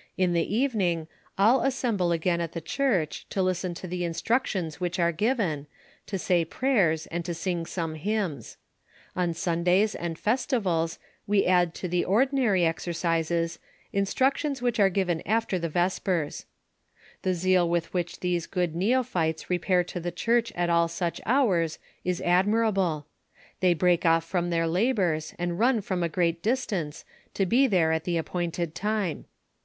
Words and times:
"In 0.24 0.32
the 0.32 0.42
evening, 0.52 1.06
all 1.38 1.62
assemble 1.62 2.10
again 2.10 2.40
at 2.40 2.50
the 2.50 2.60
ohurcli, 2.60 3.28
to 3.28 3.40
listen 3.40 3.74
to 3.74 3.86
the 3.86 4.02
instrueUona 4.02 4.74
which 4.80 4.98
are 4.98 5.12
giveri, 5.12 5.66
to 6.06 6.18
say 6.18 6.44
prnynrs, 6.44 7.06
and 7.12 7.24
to 7.24 7.32
sing 7.32 7.64
some 7.64 7.94
hymnsi, 7.96 8.56
On 9.14 9.32
Sundays 9.32 9.94
and 9.94 10.18
festivals 10.18 10.98
we 11.28 11.46
add 11.46 11.76
to 11.76 11.86
the 11.86 12.04
ordinary 12.04 12.62
exorcises, 12.62 13.58
instructions 13.92 14.60
which 14.60 14.80
are 14.80 14.90
given 14.90 15.22
after 15.24 15.60
the 15.60 15.68
vespers. 15.68 16.44
The 17.22 17.34
zeal 17.34 17.70
with 17.70 17.94
which 17.94 18.18
those 18.18 18.48
good 18.48 18.74
neophytes 18.74 19.48
repair 19.48 19.84
to 19.84 20.00
the 20.00 20.10
church 20.10 20.50
at 20.56 20.68
all 20.68 20.88
such 20.88 21.20
hours 21.24 21.78
is 22.02 22.20
admirable: 22.22 23.06
thoy 23.62 23.76
break 23.78 24.04
off 24.04 24.24
from 24.24 24.50
their 24.50 24.66
labors, 24.66 25.34
and 25.38 25.56
run 25.56 25.80
from• 25.82 26.00
great 26.10 26.42
distance, 26.42 27.04
to 27.34 27.46
be 27.46 27.68
there 27.68 27.92
at 27.92 28.02
the 28.02 28.16
appointed 28.16 28.74
time. 28.74 29.26